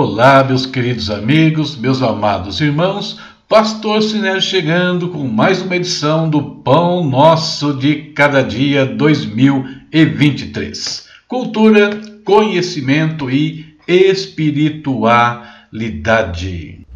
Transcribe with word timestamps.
Olá, 0.00 0.44
meus 0.44 0.64
queridos 0.64 1.10
amigos, 1.10 1.76
meus 1.76 2.00
amados 2.02 2.60
irmãos, 2.60 3.18
Pastor 3.48 4.00
Sinésio 4.00 4.42
chegando 4.42 5.08
com 5.08 5.26
mais 5.26 5.60
uma 5.60 5.74
edição 5.74 6.30
do 6.30 6.40
Pão 6.40 7.02
Nosso 7.02 7.72
de 7.72 7.96
Cada 8.14 8.40
Dia 8.40 8.86
2023. 8.86 11.04
Cultura, 11.26 12.00
conhecimento 12.24 13.28
e 13.28 13.74
espiritualidade. 13.88 16.86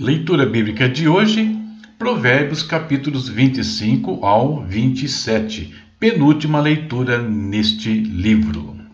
Leitura 0.00 0.46
bíblica 0.46 0.88
de 0.88 1.06
hoje, 1.06 1.54
Provérbios 1.98 2.62
capítulos 2.62 3.28
25 3.28 4.24
ao 4.24 4.64
27, 4.64 5.74
penúltima 6.00 6.58
leitura 6.58 7.18
neste 7.18 7.92
livro. 7.92 8.85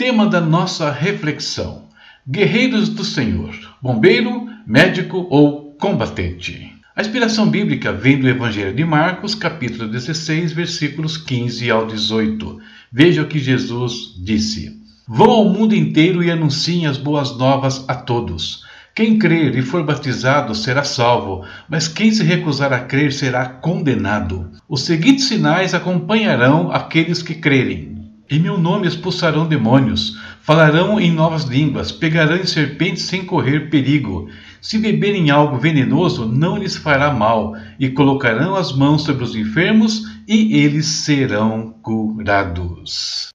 Tema 0.00 0.26
da 0.26 0.40
nossa 0.40 0.90
reflexão: 0.90 1.82
Guerreiros 2.26 2.88
do 2.88 3.04
Senhor, 3.04 3.54
bombeiro, 3.82 4.48
médico 4.66 5.26
ou 5.28 5.74
combatente. 5.74 6.72
A 6.96 7.02
inspiração 7.02 7.50
bíblica 7.50 7.92
vem 7.92 8.18
do 8.18 8.26
Evangelho 8.26 8.74
de 8.74 8.82
Marcos, 8.82 9.34
capítulo 9.34 9.86
16, 9.90 10.54
versículos 10.54 11.18
15 11.18 11.70
ao 11.70 11.86
18. 11.86 12.58
Veja 12.90 13.20
o 13.20 13.26
que 13.26 13.38
Jesus 13.38 14.14
disse: 14.24 14.80
Vão 15.06 15.28
ao 15.28 15.50
mundo 15.50 15.74
inteiro 15.74 16.24
e 16.24 16.30
anunciem 16.30 16.86
as 16.86 16.96
boas 16.96 17.36
novas 17.36 17.84
a 17.86 17.94
todos. 17.94 18.64
Quem 18.94 19.18
crer 19.18 19.54
e 19.54 19.60
for 19.60 19.84
batizado 19.84 20.54
será 20.54 20.82
salvo, 20.82 21.44
mas 21.68 21.88
quem 21.88 22.10
se 22.10 22.24
recusar 22.24 22.72
a 22.72 22.80
crer 22.80 23.12
será 23.12 23.44
condenado. 23.44 24.50
Os 24.66 24.80
seguintes 24.80 25.26
sinais 25.26 25.74
acompanharão 25.74 26.72
aqueles 26.72 27.22
que 27.22 27.34
crerem. 27.34 27.99
Em 28.30 28.38
meu 28.38 28.56
nome 28.56 28.86
expulsarão 28.86 29.44
demônios, 29.48 30.16
falarão 30.42 31.00
em 31.00 31.10
novas 31.10 31.42
línguas, 31.42 31.90
pegarão 31.90 32.36
em 32.36 32.46
serpentes 32.46 33.02
sem 33.02 33.24
correr 33.24 33.68
perigo. 33.70 34.28
Se 34.62 34.78
beberem 34.78 35.30
algo 35.30 35.58
venenoso, 35.58 36.26
não 36.26 36.56
lhes 36.56 36.76
fará 36.76 37.12
mal, 37.12 37.56
e 37.76 37.88
colocarão 37.88 38.54
as 38.54 38.72
mãos 38.72 39.02
sobre 39.02 39.24
os 39.24 39.34
enfermos, 39.34 40.04
e 40.28 40.56
eles 40.56 40.86
serão 40.86 41.74
curados. 41.82 43.30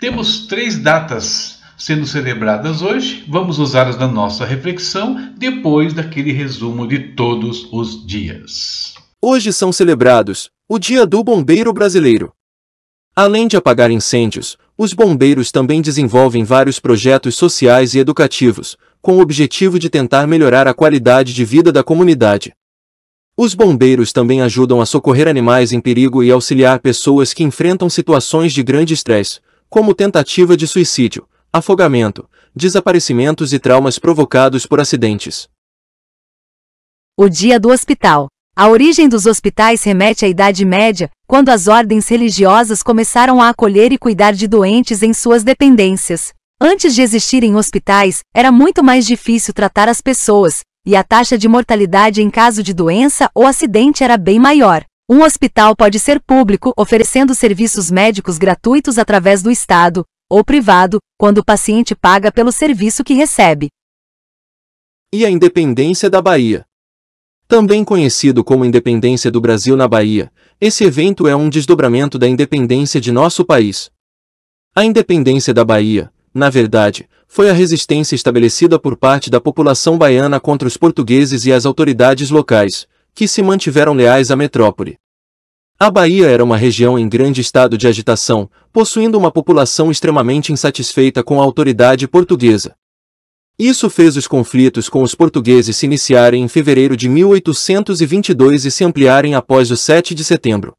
Temos 0.00 0.48
três 0.48 0.76
datas 0.76 1.62
sendo 1.78 2.06
celebradas 2.08 2.82
hoje, 2.82 3.24
vamos 3.28 3.60
usá-las 3.60 3.96
na 3.96 4.08
nossa 4.08 4.44
reflexão 4.44 5.32
depois 5.38 5.92
daquele 5.92 6.32
resumo 6.32 6.88
de 6.88 6.98
todos 7.14 7.68
os 7.72 8.04
dias. 8.04 8.94
Hoje 9.22 9.52
são 9.52 9.70
celebrados 9.70 10.50
o 10.68 10.76
Dia 10.76 11.06
do 11.06 11.22
Bombeiro 11.22 11.72
Brasileiro, 11.72 12.32
Além 13.16 13.46
de 13.46 13.56
apagar 13.56 13.92
incêndios, 13.92 14.58
os 14.76 14.92
bombeiros 14.92 15.52
também 15.52 15.80
desenvolvem 15.80 16.42
vários 16.42 16.80
projetos 16.80 17.36
sociais 17.36 17.94
e 17.94 18.00
educativos, 18.00 18.76
com 19.00 19.18
o 19.18 19.20
objetivo 19.20 19.78
de 19.78 19.88
tentar 19.88 20.26
melhorar 20.26 20.66
a 20.66 20.74
qualidade 20.74 21.32
de 21.32 21.44
vida 21.44 21.70
da 21.70 21.84
comunidade. 21.84 22.52
Os 23.36 23.54
bombeiros 23.54 24.12
também 24.12 24.42
ajudam 24.42 24.80
a 24.80 24.86
socorrer 24.86 25.28
animais 25.28 25.72
em 25.72 25.80
perigo 25.80 26.24
e 26.24 26.30
auxiliar 26.32 26.80
pessoas 26.80 27.32
que 27.32 27.44
enfrentam 27.44 27.88
situações 27.88 28.52
de 28.52 28.64
grande 28.64 28.94
estresse, 28.94 29.40
como 29.68 29.94
tentativa 29.94 30.56
de 30.56 30.66
suicídio, 30.66 31.28
afogamento, 31.52 32.28
desaparecimentos 32.54 33.52
e 33.52 33.60
traumas 33.60 33.96
provocados 33.96 34.66
por 34.66 34.80
acidentes. 34.80 35.48
O 37.16 37.28
Dia 37.28 37.60
do 37.60 37.70
Hospital 37.70 38.28
a 38.56 38.68
origem 38.68 39.08
dos 39.08 39.26
hospitais 39.26 39.82
remete 39.82 40.24
à 40.24 40.28
Idade 40.28 40.64
Média, 40.64 41.10
quando 41.26 41.48
as 41.48 41.66
ordens 41.66 42.06
religiosas 42.08 42.84
começaram 42.84 43.42
a 43.42 43.48
acolher 43.48 43.90
e 43.90 43.98
cuidar 43.98 44.32
de 44.32 44.46
doentes 44.46 45.02
em 45.02 45.12
suas 45.12 45.42
dependências. 45.42 46.32
Antes 46.60 46.94
de 46.94 47.02
existirem 47.02 47.56
hospitais, 47.56 48.20
era 48.32 48.52
muito 48.52 48.82
mais 48.82 49.04
difícil 49.04 49.52
tratar 49.52 49.88
as 49.88 50.00
pessoas, 50.00 50.60
e 50.86 50.94
a 50.94 51.02
taxa 51.02 51.36
de 51.36 51.48
mortalidade 51.48 52.22
em 52.22 52.30
caso 52.30 52.62
de 52.62 52.72
doença 52.72 53.28
ou 53.34 53.44
acidente 53.44 54.04
era 54.04 54.16
bem 54.16 54.38
maior. 54.38 54.84
Um 55.10 55.22
hospital 55.22 55.74
pode 55.74 55.98
ser 55.98 56.20
público, 56.20 56.72
oferecendo 56.76 57.34
serviços 57.34 57.90
médicos 57.90 58.38
gratuitos 58.38 58.98
através 58.98 59.42
do 59.42 59.50
Estado, 59.50 60.04
ou 60.30 60.44
privado, 60.44 60.98
quando 61.18 61.38
o 61.38 61.44
paciente 61.44 61.94
paga 61.94 62.30
pelo 62.30 62.52
serviço 62.52 63.02
que 63.02 63.14
recebe. 63.14 63.68
E 65.12 65.26
a 65.26 65.30
independência 65.30 66.08
da 66.08 66.22
Bahia? 66.22 66.64
Também 67.46 67.84
conhecido 67.84 68.42
como 68.42 68.64
Independência 68.64 69.30
do 69.30 69.40
Brasil 69.40 69.76
na 69.76 69.86
Bahia, 69.86 70.32
esse 70.60 70.82
evento 70.82 71.28
é 71.28 71.36
um 71.36 71.48
desdobramento 71.50 72.18
da 72.18 72.26
independência 72.26 73.00
de 73.00 73.12
nosso 73.12 73.44
país. 73.44 73.90
A 74.74 74.84
independência 74.84 75.52
da 75.52 75.64
Bahia, 75.64 76.10
na 76.32 76.48
verdade, 76.48 77.06
foi 77.28 77.50
a 77.50 77.52
resistência 77.52 78.14
estabelecida 78.14 78.78
por 78.78 78.96
parte 78.96 79.28
da 79.28 79.40
população 79.40 79.98
baiana 79.98 80.40
contra 80.40 80.66
os 80.66 80.76
portugueses 80.76 81.44
e 81.44 81.52
as 81.52 81.66
autoridades 81.66 82.30
locais, 82.30 82.86
que 83.14 83.28
se 83.28 83.42
mantiveram 83.42 83.92
leais 83.92 84.30
à 84.30 84.36
metrópole. 84.36 84.96
A 85.78 85.90
Bahia 85.90 86.28
era 86.28 86.42
uma 86.42 86.56
região 86.56 86.98
em 86.98 87.08
grande 87.08 87.40
estado 87.40 87.76
de 87.76 87.86
agitação, 87.86 88.48
possuindo 88.72 89.18
uma 89.18 89.30
população 89.30 89.90
extremamente 89.90 90.52
insatisfeita 90.52 91.22
com 91.22 91.40
a 91.40 91.44
autoridade 91.44 92.08
portuguesa. 92.08 92.74
Isso 93.58 93.88
fez 93.88 94.16
os 94.16 94.26
conflitos 94.26 94.88
com 94.88 95.00
os 95.00 95.14
portugueses 95.14 95.76
se 95.76 95.86
iniciarem 95.86 96.42
em 96.42 96.48
fevereiro 96.48 96.96
de 96.96 97.08
1822 97.08 98.64
e 98.64 98.70
se 98.70 98.82
ampliarem 98.82 99.36
após 99.36 99.70
o 99.70 99.76
7 99.76 100.12
de 100.12 100.24
setembro. 100.24 100.72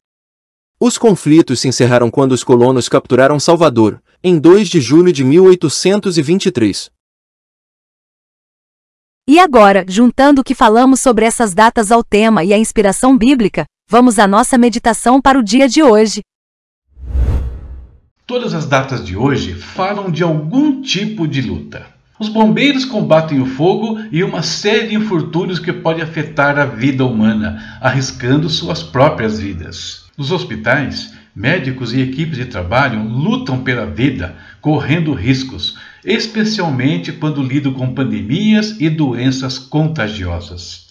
Os 0.78 0.98
conflitos 0.98 1.60
se 1.60 1.68
encerraram 1.68 2.10
quando 2.10 2.32
os 2.32 2.44
colonos 2.44 2.86
capturaram 2.86 3.40
Salvador, 3.40 4.02
em 4.22 4.38
2 4.38 4.68
de 4.68 4.78
julho 4.78 5.10
de 5.10 5.24
1823. 5.24 6.90
E 9.26 9.40
agora, 9.40 9.82
juntando 9.88 10.42
o 10.42 10.44
que 10.44 10.54
falamos 10.54 11.00
sobre 11.00 11.24
essas 11.24 11.54
datas 11.54 11.90
ao 11.90 12.04
tema 12.04 12.44
e 12.44 12.52
a 12.52 12.58
inspiração 12.58 13.16
bíblica, 13.16 13.64
vamos 13.88 14.18
à 14.18 14.28
nossa 14.28 14.58
meditação 14.58 15.18
para 15.18 15.38
o 15.38 15.42
dia 15.42 15.66
de 15.66 15.82
hoje. 15.82 16.20
Todas 18.26 18.52
as 18.52 18.66
datas 18.66 19.02
de 19.02 19.16
hoje 19.16 19.54
falam 19.54 20.10
de 20.10 20.22
algum 20.22 20.82
tipo 20.82 21.26
de 21.26 21.40
luta. 21.40 21.95
Os 22.18 22.30
bombeiros 22.30 22.86
combatem 22.86 23.42
o 23.42 23.46
fogo 23.46 24.00
e 24.10 24.24
uma 24.24 24.42
série 24.42 24.88
de 24.88 24.94
infortúnios 24.94 25.58
que 25.58 25.70
pode 25.70 26.00
afetar 26.00 26.58
a 26.58 26.64
vida 26.64 27.04
humana, 27.04 27.78
arriscando 27.78 28.48
suas 28.48 28.82
próprias 28.82 29.38
vidas. 29.38 30.06
Nos 30.16 30.32
hospitais, 30.32 31.12
médicos 31.34 31.92
e 31.92 32.00
equipes 32.00 32.38
de 32.38 32.46
trabalho 32.46 33.02
lutam 33.06 33.62
pela 33.62 33.84
vida, 33.84 34.34
correndo 34.62 35.12
riscos, 35.12 35.76
especialmente 36.02 37.12
quando 37.12 37.42
lidam 37.42 37.74
com 37.74 37.92
pandemias 37.92 38.80
e 38.80 38.88
doenças 38.88 39.58
contagiosas. 39.58 40.86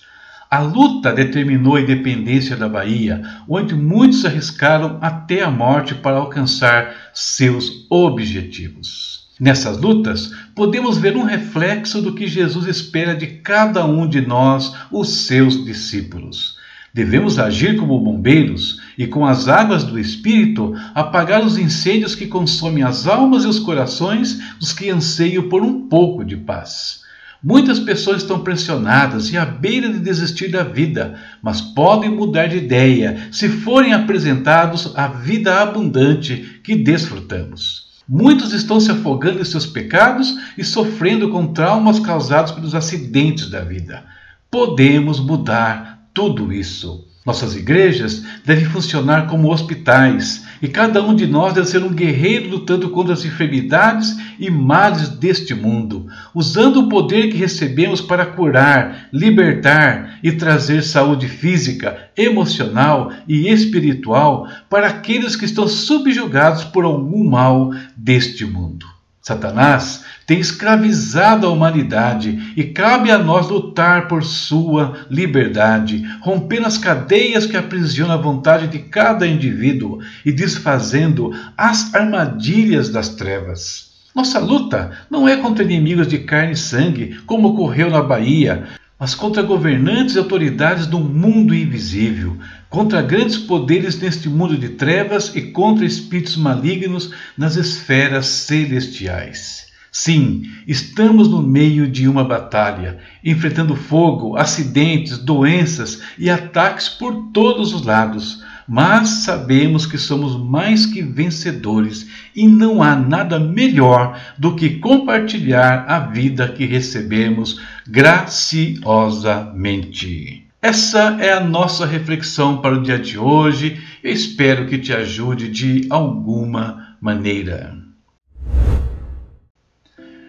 A 0.51 0.59
luta 0.59 1.11
determinou 1.11 1.75
a 1.75 1.81
independência 1.81 2.55
da 2.55 2.69
Bahia, 2.69 3.23
onde 3.49 3.73
muitos 3.73 4.23
arriscaram 4.23 4.99
até 5.01 5.41
a 5.41 5.49
morte 5.49 5.95
para 5.95 6.17
alcançar 6.17 6.95
seus 7.15 7.87
objetivos. 7.89 9.24
Nessas 9.37 9.77
lutas, 9.77 10.31
podemos 10.55 10.97
ver 10.97 11.17
um 11.17 11.23
reflexo 11.23 12.01
do 12.01 12.15
que 12.15 12.25
Jesus 12.25 12.67
espera 12.67 13.13
de 13.13 13.27
cada 13.27 13.85
um 13.85 14.07
de 14.07 14.21
nós, 14.21 14.73
os 14.89 15.09
seus 15.09 15.65
discípulos. 15.65 16.55
Devemos 16.93 17.37
agir 17.37 17.75
como 17.75 17.99
bombeiros 17.99 18.79
e, 18.97 19.05
com 19.05 19.25
as 19.25 19.49
águas 19.49 19.83
do 19.83 19.99
Espírito, 19.99 20.73
apagar 20.93 21.43
os 21.43 21.57
incêndios 21.57 22.15
que 22.15 22.27
consomem 22.27 22.83
as 22.83 23.05
almas 23.05 23.43
e 23.43 23.47
os 23.47 23.59
corações 23.59 24.39
dos 24.57 24.71
que 24.71 24.89
anseiam 24.89 25.49
por 25.49 25.61
um 25.61 25.89
pouco 25.89 26.23
de 26.23 26.37
paz. 26.37 27.01
Muitas 27.43 27.77
pessoas 27.79 28.21
estão 28.21 28.39
pressionadas 28.39 29.33
e 29.33 29.37
à 29.37 29.45
beira 29.45 29.91
de 29.91 29.99
desistir 29.99 30.49
da 30.49 30.63
vida, 30.63 31.19
mas 31.41 31.59
podem 31.59 32.09
mudar 32.09 32.47
de 32.47 32.57
ideia 32.57 33.27
se 33.29 33.49
forem 33.49 33.91
apresentados 33.91 34.93
a 34.95 35.09
vida 35.09 35.61
abundante 35.61 36.61
que 36.63 36.75
desfrutamos. 36.75 37.84
Muitos 38.07 38.53
estão 38.53 38.79
se 38.79 38.91
afogando 38.91 39.41
em 39.41 39.45
seus 39.45 39.65
pecados 39.65 40.37
e 40.57 40.63
sofrendo 40.63 41.29
com 41.29 41.47
traumas 41.47 41.99
causados 41.99 42.51
pelos 42.51 42.75
acidentes 42.75 43.49
da 43.49 43.61
vida. 43.61 44.03
Podemos 44.49 45.19
mudar 45.19 46.07
tudo 46.13 46.53
isso. 46.53 47.07
Nossas 47.25 47.55
igrejas 47.55 48.23
devem 48.45 48.65
funcionar 48.65 49.27
como 49.27 49.51
hospitais 49.51 50.44
e 50.61 50.67
cada 50.67 51.01
um 51.03 51.15
de 51.15 51.27
nós 51.27 51.53
deve 51.53 51.67
ser 51.67 51.83
um 51.83 51.93
guerreiro 51.93 52.49
lutando 52.49 52.89
contra 52.89 53.13
as 53.13 53.25
enfermidades 53.25 54.15
e 54.39 54.49
males 54.49 55.09
deste 55.09 55.53
mundo, 55.53 56.07
usando 56.33 56.81
o 56.81 56.89
poder 56.89 57.29
que 57.29 57.37
recebemos 57.37 58.01
para 58.01 58.25
curar, 58.25 59.09
libertar 59.11 60.19
e 60.23 60.31
trazer 60.31 60.81
saúde 60.81 61.27
física, 61.27 62.09
emocional 62.17 63.11
e 63.27 63.49
espiritual 63.49 64.47
para 64.69 64.87
aqueles 64.87 65.35
que 65.35 65.45
estão 65.45 65.67
subjugados 65.67 66.63
por 66.63 66.85
algum 66.85 67.29
mal 67.29 67.71
deste 67.95 68.45
mundo. 68.45 68.94
Satanás 69.25 70.03
tem 70.27 70.39
escravizado 70.39 71.47
a 71.47 71.49
humanidade 71.49 72.53
e 72.55 72.63
cabe 72.65 73.09
a 73.09 73.17
nós 73.17 73.49
lutar 73.49 74.07
por 74.07 74.23
sua 74.23 75.07
liberdade, 75.09 76.07
rompendo 76.21 76.67
as 76.67 76.77
cadeias 76.77 77.47
que 77.47 77.57
aprisionam 77.57 78.13
a 78.13 78.21
vontade 78.21 78.67
de 78.67 78.77
cada 78.77 79.25
indivíduo 79.25 79.99
e 80.23 80.31
desfazendo 80.31 81.31
as 81.57 81.91
armadilhas 81.95 82.89
das 82.89 83.09
trevas. 83.09 83.95
Nossa 84.13 84.37
luta 84.37 84.91
não 85.09 85.27
é 85.27 85.35
contra 85.37 85.63
inimigos 85.63 86.07
de 86.07 86.19
carne 86.19 86.53
e 86.53 86.55
sangue, 86.55 87.19
como 87.25 87.47
ocorreu 87.47 87.89
na 87.89 88.03
Bahia, 88.03 88.67
mas 88.99 89.13
contra 89.13 89.41
governantes 89.41 90.15
e 90.15 90.19
autoridades 90.19 90.87
do 90.87 90.99
mundo 90.99 91.53
invisível, 91.53 92.37
contra 92.69 93.01
grandes 93.01 93.37
poderes 93.37 93.99
neste 93.99 94.29
mundo 94.29 94.57
de 94.57 94.69
trevas 94.69 95.35
e 95.35 95.51
contra 95.51 95.85
espíritos 95.85 96.37
malignos 96.37 97.11
nas 97.37 97.55
esferas 97.55 98.25
celestiais. 98.27 99.65
Sim, 99.91 100.43
estamos 100.67 101.29
no 101.29 101.41
meio 101.41 101.87
de 101.87 102.07
uma 102.07 102.23
batalha, 102.23 102.99
enfrentando 103.23 103.75
fogo, 103.75 104.35
acidentes, 104.35 105.17
doenças 105.17 106.01
e 106.17 106.29
ataques 106.29 106.89
por 106.89 107.31
todos 107.31 107.73
os 107.73 107.81
lados 107.83 108.43
mas 108.67 109.09
sabemos 109.23 109.85
que 109.85 109.97
somos 109.97 110.37
mais 110.37 110.85
que 110.85 111.01
vencedores 111.01 112.07
e 112.35 112.45
não 112.47 112.81
há 112.81 112.95
nada 112.95 113.37
melhor 113.39 114.17
do 114.37 114.55
que 114.55 114.79
compartilhar 114.79 115.85
a 115.87 115.99
vida 115.99 116.47
que 116.47 116.65
recebemos 116.65 117.61
graciosamente. 117.87 120.43
Essa 120.61 121.17
é 121.19 121.31
a 121.31 121.39
nossa 121.39 121.85
reflexão 121.85 122.57
para 122.57 122.75
o 122.75 122.81
dia 122.81 122.97
de 122.97 123.19
hoje. 123.19 123.79
Eu 124.03 124.11
espero 124.11 124.65
que 124.65 124.79
te 124.79 124.91
ajude 124.91 125.47
de 125.47 125.85
alguma 125.91 126.97
maneira. 126.99 127.85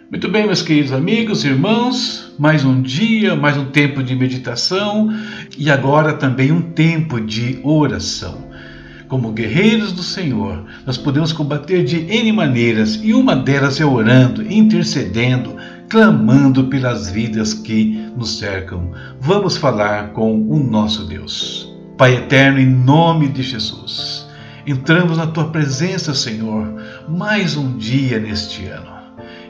Muito 0.09 0.29
bem, 0.29 0.47
meus 0.47 0.63
queridos 0.63 0.93
amigos, 0.93 1.45
irmãos, 1.45 2.33
mais 2.39 2.65
um 2.65 2.81
dia, 2.81 3.35
mais 3.35 3.57
um 3.57 3.65
tempo 3.65 4.05
de 4.05 4.15
meditação 4.15 5.13
e 5.59 5.69
agora 5.69 6.13
também 6.13 6.53
um 6.53 6.63
tempo 6.63 7.21
de 7.21 7.59
oração. 7.65 8.49
Como 9.09 9.33
guerreiros 9.33 9.91
do 9.91 10.05
Senhor, 10.05 10.65
nós 10.87 10.97
podemos 10.97 11.33
combater 11.33 11.83
de 11.83 11.97
N 12.09 12.31
maneiras 12.31 13.01
e 13.03 13.13
uma 13.13 13.35
delas 13.35 13.81
é 13.81 13.85
orando, 13.85 14.43
intercedendo, 14.43 15.57
clamando 15.89 16.69
pelas 16.69 17.11
vidas 17.11 17.53
que 17.53 18.01
nos 18.17 18.39
cercam. 18.39 18.93
Vamos 19.21 19.57
falar 19.57 20.13
com 20.13 20.41
o 20.41 20.61
nosso 20.61 21.05
Deus. 21.05 21.75
Pai 21.99 22.15
eterno, 22.15 22.61
em 22.61 22.67
nome 22.67 23.27
de 23.27 23.43
Jesus, 23.43 24.25
entramos 24.65 25.19
na 25.19 25.27
tua 25.27 25.49
presença, 25.49 26.15
Senhor, 26.15 26.81
mais 27.09 27.57
um 27.57 27.77
dia 27.77 28.21
neste 28.21 28.67
ano. 28.67 28.96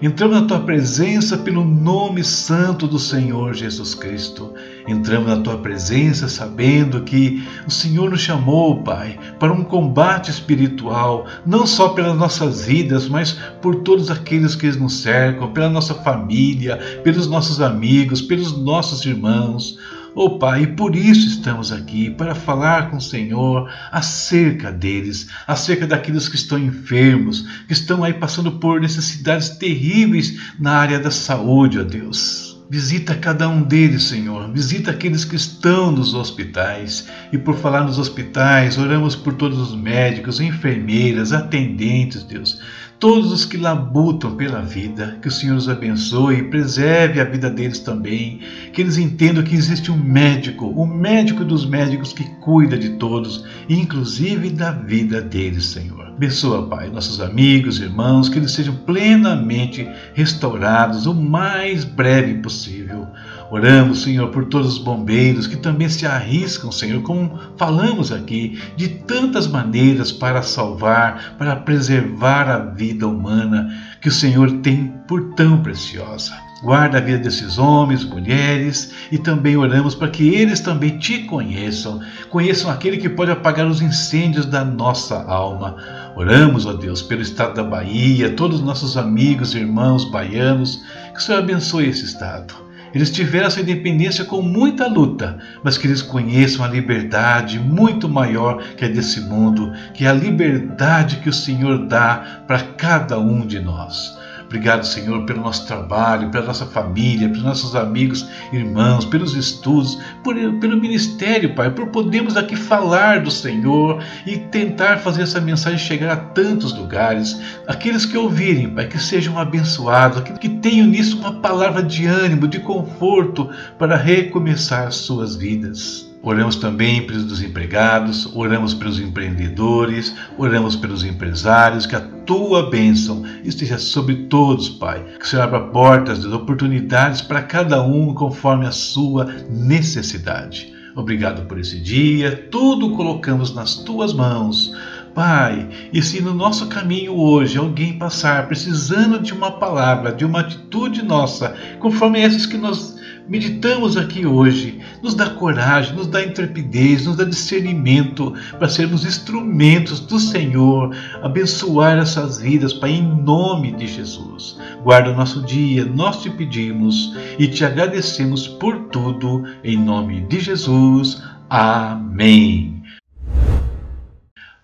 Entramos 0.01 0.41
na 0.41 0.47
tua 0.47 0.61
presença 0.61 1.39
pelo 1.39 1.65
nome 1.65 2.23
santo 2.23 2.87
do 2.87 2.99
Senhor 2.99 3.55
Jesus 3.55 3.95
Cristo. 3.95 4.53
Entramos 4.87 5.29
na 5.29 5.41
tua 5.41 5.59
presença 5.59 6.29
sabendo 6.29 7.03
que 7.03 7.45
o 7.67 7.71
Senhor 7.71 8.11
nos 8.11 8.21
chamou, 8.21 8.83
Pai, 8.85 9.19
para 9.39 9.53
um 9.53 9.65
combate 9.65 10.31
espiritual, 10.31 11.27
não 11.45 11.67
só 11.67 11.89
pelas 11.89 12.17
nossas 12.17 12.67
vidas, 12.67 13.09
mas 13.09 13.33
por 13.61 13.83
todos 13.83 14.11
aqueles 14.11 14.55
que 14.55 14.71
nos 14.73 15.01
cercam, 15.01 15.53
pela 15.53 15.69
nossa 15.69 15.95
família, 15.95 16.77
pelos 17.03 17.27
nossos 17.27 17.61
amigos, 17.61 18.23
pelos 18.23 18.57
nossos 18.57 19.05
irmãos. 19.05 19.77
Oh 20.15 20.39
Pai, 20.39 20.67
por 20.69 20.95
isso 20.95 21.27
estamos 21.27 21.73
aqui, 21.73 22.09
para 22.09 22.35
falar 22.35 22.89
com 22.89 22.97
o 22.97 23.03
Senhor 23.03 23.69
acerca 23.91 24.73
deles, 24.73 25.29
acerca 25.47 25.87
daqueles 25.87 26.29
que 26.29 26.37
estão 26.37 26.59
enfermos, 26.59 27.45
que 27.67 27.73
estão 27.73 28.05
aí 28.05 28.15
passando 28.15 28.53
por 28.53 28.81
necessidades 28.81 29.51
terríveis 29.51 30.55
na 30.59 30.77
área 30.77 30.99
da 30.99 31.11
saúde, 31.11 31.81
ó 31.81 31.83
Deus. 31.83 32.46
Visita 32.69 33.15
cada 33.15 33.49
um 33.49 33.63
deles, 33.63 34.05
Senhor. 34.05 34.51
Visita 34.51 34.91
aqueles 34.91 35.25
que 35.25 35.37
estão 35.37 35.93
nos 35.93 36.15
hospitais. 36.15 37.09
E 37.33 37.39
por 37.39 37.57
falar 37.57 37.85
nos 37.85 37.99
hospitais, 37.99 38.77
oramos 38.77 39.15
por 39.15 39.35
todos 39.35 39.59
os 39.59 39.75
médicos, 39.75 40.41
enfermeiras, 40.41 41.33
atendentes, 41.33 42.25
Deus 42.25 42.61
todos 42.99 43.31
os 43.31 43.45
que 43.45 43.57
labutam 43.57 44.37
pela 44.37 44.63
vida, 44.63 45.19
que 45.21 45.29
o 45.29 45.31
Senhor 45.31 45.57
os 45.57 45.69
abençoe 45.69 46.39
e 46.39 46.51
preserve 46.51 47.21
a 47.21 47.25
vida 47.25 47.51
deles 47.51 47.79
também, 47.79 48.41
que 48.73 48.81
eles 48.81 48.99
entendam 48.99 49.45
que 49.45 49.55
existe 49.55 49.91
um 49.91 49.97
médico, 49.97 50.67
o 50.67 50.87
médico 50.87 51.45
dos 51.45 51.67
médicos 51.67 52.13
que 52.13 52.25
cuida 52.41 52.77
de 52.77 52.91
todos, 52.91 53.45
inclusive 53.69 54.51
da 54.51 54.73
vida 54.73 55.21
deles, 55.21 55.67
Senhor. 55.67 56.07
Abençoa, 56.07 56.67
Pai, 56.67 56.89
nossos 56.89 57.21
amigos, 57.21 57.79
irmãos, 57.79 58.31
que 58.31 58.39
eles 58.39 58.53
sejam 58.53 58.75
plenamente 58.75 59.87
restaurados 60.15 61.05
o 61.05 61.13
mais 61.13 61.85
breve 61.85 62.35
possível. 62.35 63.07
Oramos, 63.51 64.03
Senhor, 64.03 64.29
por 64.31 64.47
todos 64.47 64.75
os 64.75 64.79
bombeiros 64.79 65.47
que 65.47 65.57
também 65.57 65.89
se 65.89 66.05
arriscam, 66.05 66.73
Senhor, 66.73 67.03
como 67.03 67.39
falamos 67.57 68.11
aqui, 68.11 68.61
de 68.77 68.89
tantas 68.89 69.47
maneiras 69.47 70.11
para 70.11 70.43
salvar, 70.43 71.37
para 71.39 71.55
preservar 71.55 72.49
a 72.49 72.59
vida 72.59 73.07
humana 73.07 73.69
que 74.01 74.09
o 74.09 74.13
Senhor 74.13 74.51
tem 74.63 74.93
por 75.07 75.35
tão 75.35 75.63
preciosa. 75.63 76.33
Guarda 76.63 76.99
a 76.99 77.01
vida 77.01 77.19
desses 77.19 77.59
homens, 77.59 78.03
mulheres 78.03 78.93
e 79.13 79.19
também 79.19 79.57
oramos 79.57 79.95
para 79.95 80.09
que 80.09 80.35
eles 80.35 80.59
também 80.59 80.99
te 80.99 81.21
conheçam, 81.25 82.01
conheçam 82.31 82.71
aquele 82.71 82.97
que 82.97 83.11
pode 83.11 83.31
apagar 83.31 83.67
os 83.67 83.83
incêndios 83.83 84.47
da 84.47 84.65
nossa 84.65 85.23
alma. 85.23 85.77
Oramos, 86.17 86.65
ó 86.65 86.73
Deus, 86.73 87.03
pelo 87.03 87.21
estado 87.21 87.55
da 87.55 87.63
Bahia, 87.63 88.31
todos 88.31 88.61
os 88.61 88.65
nossos 88.65 88.97
amigos 88.97 89.55
irmãos 89.55 90.11
baianos, 90.11 90.83
que 91.13 91.21
o 91.21 91.23
Senhor 91.23 91.39
abençoe 91.39 91.89
esse 91.89 92.07
estado. 92.07 92.66
Eles 92.97 93.11
tiveram 93.11 93.49
essa 93.49 93.61
independência 93.61 94.25
com 94.25 94.41
muita 94.41 94.87
luta, 94.87 95.37
mas 95.63 95.77
que 95.77 95.87
eles 95.87 96.01
conheçam 96.01 96.65
a 96.65 96.69
liberdade 96.69 97.59
muito 97.59 98.09
maior 98.09 98.63
que 98.75 98.87
a 98.87 98.89
desse 98.89 99.21
mundo, 99.21 99.71
que 99.93 100.07
é 100.07 100.09
a 100.09 100.15
liberdade 100.15 101.17
que 101.17 101.29
o 101.29 101.33
Senhor 101.33 101.87
dá 101.87 102.43
para 102.47 102.59
cada 102.59 103.19
um 103.19 103.47
de 103.47 103.61
nós. 103.61 104.16
Obrigado, 104.47 104.87
Senhor, 104.87 105.27
pelo 105.27 105.43
nosso 105.43 105.67
trabalho, 105.67 106.31
pela 106.31 106.47
nossa 106.47 106.65
família, 106.67 107.29
pelos 107.29 107.43
nossos 107.43 107.75
amigos, 107.75 108.27
irmãos, 108.53 109.05
pelos 109.05 109.35
estudos, 109.35 109.99
por, 110.23 110.35
pelo 110.61 110.81
ministério, 110.81 111.55
Pai, 111.55 111.71
por 111.71 111.89
podermos 111.89 112.37
aqui 112.37 112.55
falar 112.55 113.23
do 113.23 113.31
Senhor 113.31 114.03
e 114.25 114.37
tentar 114.37 114.99
fazer 114.99 115.23
essa 115.23 115.41
mensagem 115.41 115.79
chegar 115.79 116.13
a 116.13 116.17
tantos 116.17 116.73
lugares. 116.73 117.41
Aqueles 117.67 118.07
que 118.07 118.17
ouvirem, 118.17 118.71
Pai, 118.71 118.87
que 118.87 118.99
sejam 119.01 119.37
abençoados, 119.37 120.23
que 120.39 120.49
tenham 120.49 120.87
nisso 120.87 121.19
uma 121.19 121.41
palavra 121.41 121.83
de 121.83 122.07
ânimo, 122.07 122.47
de 122.47 122.61
conforto 122.61 123.51
para 123.77 123.97
recomeçar 123.97 124.93
suas 124.93 125.35
vidas. 125.35 126.07
Oramos 126.27 126.57
também 126.57 127.07
pelos 127.07 127.25
desempregados, 127.25 128.29
oramos 128.35 128.75
pelos 128.75 128.99
empreendedores, 128.99 130.13
oramos 130.37 130.75
pelos 130.75 131.05
empresários, 131.05 131.87
que 131.87 131.95
a 131.95 132.01
tua 132.01 132.69
bênção 132.69 133.23
esteja 133.45 133.79
sobre 133.79 134.25
todos, 134.25 134.69
Pai. 134.69 135.05
Que 135.21 135.25
o 135.25 135.29
Senhor 135.29 135.45
abra 135.45 135.61
portas 135.69 136.21
de 136.21 136.27
oportunidades 136.27 137.23
para 137.23 137.43
cada 137.43 137.81
um 137.81 138.13
conforme 138.13 138.67
a 138.67 138.73
sua 138.73 139.25
necessidade. 139.49 140.75
Obrigado 140.97 141.47
por 141.47 141.61
esse 141.61 141.79
dia, 141.79 142.49
tudo 142.51 142.97
colocamos 142.97 143.55
nas 143.55 143.77
tuas 143.77 144.13
mãos. 144.13 144.75
Pai, 145.15 145.69
e 145.93 146.03
se 146.03 146.21
no 146.21 146.35
nosso 146.35 146.67
caminho 146.67 147.15
hoje 147.15 147.57
alguém 147.57 147.97
passar 147.97 148.49
precisando 148.49 149.21
de 149.21 149.33
uma 149.33 149.53
palavra, 149.53 150.13
de 150.13 150.25
uma 150.25 150.41
atitude 150.41 151.03
nossa, 151.03 151.55
conforme 151.79 152.19
essas 152.19 152.47
que 152.47 152.59
nós 152.59 152.96
meditamos 153.29 153.97
aqui 153.97 154.27
hoje, 154.27 154.79
nos 155.03 155.15
dá 155.15 155.31
coragem, 155.31 155.95
nos 155.95 156.07
dá 156.07 156.23
intrepidez, 156.23 157.07
nos 157.07 157.17
dá 157.17 157.25
discernimento 157.25 158.33
para 158.59 158.69
sermos 158.69 159.05
instrumentos 159.05 160.01
do 160.01 160.19
Senhor, 160.19 160.95
abençoar 161.23 161.99
essas 161.99 162.41
vidas, 162.41 162.73
Pai, 162.73 162.93
em 162.93 163.03
nome 163.03 163.73
de 163.73 163.87
Jesus. 163.87 164.59
Guarda 164.83 165.11
o 165.11 165.17
nosso 165.17 165.43
dia, 165.43 165.85
nós 165.85 166.23
te 166.23 166.31
pedimos 166.31 167.17
e 167.39 167.49
te 167.49 167.65
agradecemos 167.65 168.47
por 168.47 168.79
tudo, 168.91 169.45
em 169.65 169.77
nome 169.77 170.21
de 170.23 170.41
Jesus. 170.41 171.23
Amém. 171.51 172.77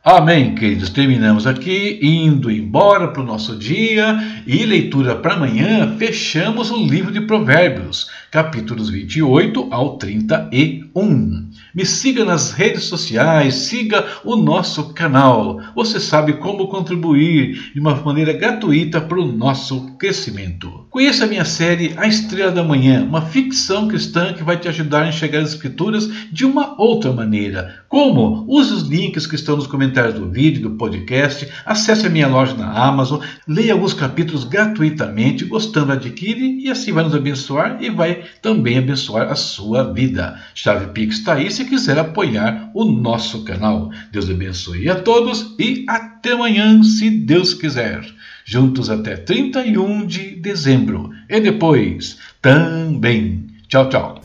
Amém, 0.05 0.57
queridos. 0.57 0.91
Terminamos 0.91 1.47
aqui, 1.47 2.01
indo 2.03 2.51
embora 2.51 3.07
para 3.07 3.23
o 3.23 3.25
nosso 3.25 3.57
dia 3.57 4.42
e 4.47 4.65
leitura 4.65 5.17
para 5.17 5.35
amanhã. 5.35 5.97
Fechamos 5.99 6.71
o 6.71 6.77
livro 6.77 7.13
de 7.13 7.21
Provérbios, 7.21 8.09
capítulos 8.31 8.89
28 8.89 9.69
ao 9.71 9.97
31. 9.97 11.51
Me 11.75 11.87
siga 11.87 12.25
nas 12.25 12.53
redes 12.53 12.85
sociais, 12.85 13.55
siga 13.55 14.07
o 14.25 14.37
nosso 14.37 14.93
canal. 14.93 15.61
Você 15.75 15.99
sabe 15.99 16.35
como 16.35 16.69
contribuir 16.69 17.73
de 17.73 17.81
uma 17.81 17.95
maneira 17.95 18.33
gratuita 18.33 19.01
para 19.01 19.21
o 19.21 19.33
nosso 19.33 19.97
crescimento. 19.97 20.87
Conheça 20.91 21.25
a 21.25 21.29
minha 21.29 21.45
série 21.45 21.95
A 21.97 22.07
Estrela 22.07 22.53
da 22.53 22.63
Manhã, 22.63 23.03
uma 23.03 23.23
ficção 23.23 23.89
cristã 23.89 24.35
que 24.35 24.43
vai 24.43 24.59
te 24.59 24.69
ajudar 24.69 25.05
a 25.05 25.09
enxergar 25.09 25.41
as 25.41 25.53
Escrituras 25.53 26.11
de 26.31 26.45
uma 26.45 26.75
outra 26.81 27.13
maneira. 27.13 27.83
Como? 27.89 28.47
Use 28.49 28.73
os 28.73 28.83
links 28.89 29.27
que 29.27 29.35
estão 29.35 29.57
nos 29.57 29.67
comentários 29.67 30.15
do 30.15 30.31
vídeo, 30.31 30.63
do 30.63 30.77
podcast, 30.77 31.47
acesse 31.65 32.07
a 32.07 32.11
minha 32.11 32.27
loja 32.27 32.55
na 32.55 32.73
Amazon, 32.73 33.21
leia 33.47 33.75
alguns 33.75 33.93
capítulos 33.93 34.32
gratuitamente, 34.45 35.47
gostando, 35.47 35.93
adquire 35.93 36.61
e 36.61 36.71
assim 36.71 36.93
vai 36.93 37.05
nos 37.05 37.15
abençoar 37.15 37.79
e 37.81 37.89
vai 37.89 38.25
também 38.43 38.77
abençoar 38.77 39.31
a 39.31 39.35
sua 39.35 39.93
vida. 39.93 40.39
Chave 40.55 40.89
Pix 40.89 41.19
está 41.19 41.35
aí, 41.35 41.51
se 41.51 41.63
se 41.63 41.69
quiser 41.69 41.99
apoiar 41.99 42.71
o 42.75 42.85
nosso 42.85 43.45
canal. 43.45 43.91
Deus 44.11 44.29
abençoe 44.29 44.89
a 44.89 44.97
todos 44.97 45.55
e 45.59 45.85
até 45.89 46.33
amanhã, 46.33 46.83
se 46.83 47.09
Deus 47.11 47.55
quiser. 47.55 48.05
Juntos 48.45 48.91
até 48.91 49.17
31 49.17 50.05
de 50.05 50.37
dezembro. 50.37 51.11
E 51.29 51.41
depois 51.41 52.19
também. 52.41 53.47
Tchau, 53.69 53.89
tchau. 53.89 54.21